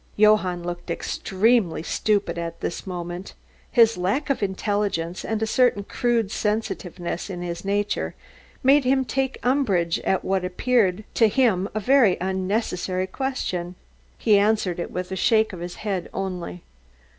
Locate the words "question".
13.05-13.75